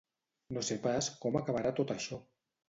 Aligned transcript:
No 0.55 0.63
sé 0.69 0.77
pas 0.85 1.09
com 1.27 1.37
acabarà 1.41 1.75
tot 1.81 1.95
això! 1.99 2.21